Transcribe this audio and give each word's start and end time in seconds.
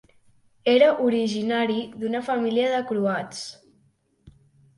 Era 0.71 0.87
originari 1.07 1.75
d'una 1.99 2.23
família 2.31 2.73
de 2.73 2.81
croats. 2.93 3.45